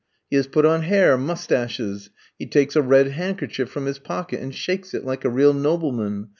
[0.31, 2.09] He has put on hair, moustaches.
[2.39, 6.29] He takes a red handkerchief from his pocket and shakes it, like a real nobleman.